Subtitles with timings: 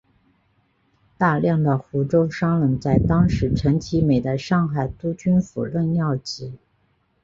[1.15, 6.51] 大量的湖州商人在当时陈其美的上海督军府任要职。